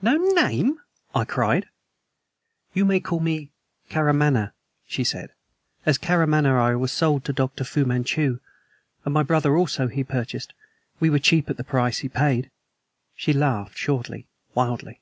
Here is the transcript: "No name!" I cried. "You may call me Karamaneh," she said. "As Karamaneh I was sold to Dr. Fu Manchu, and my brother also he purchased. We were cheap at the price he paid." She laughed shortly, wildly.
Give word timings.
"No 0.00 0.16
name!" 0.18 0.78
I 1.16 1.24
cried. 1.24 1.66
"You 2.74 2.84
may 2.84 3.00
call 3.00 3.18
me 3.18 3.50
Karamaneh," 3.90 4.52
she 4.86 5.02
said. 5.02 5.30
"As 5.84 5.98
Karamaneh 5.98 6.54
I 6.56 6.76
was 6.76 6.92
sold 6.92 7.24
to 7.24 7.32
Dr. 7.32 7.64
Fu 7.64 7.84
Manchu, 7.84 8.38
and 9.04 9.12
my 9.12 9.24
brother 9.24 9.56
also 9.56 9.88
he 9.88 10.04
purchased. 10.04 10.52
We 11.00 11.10
were 11.10 11.18
cheap 11.18 11.50
at 11.50 11.56
the 11.56 11.64
price 11.64 11.98
he 11.98 12.08
paid." 12.08 12.52
She 13.16 13.32
laughed 13.32 13.76
shortly, 13.76 14.28
wildly. 14.54 15.00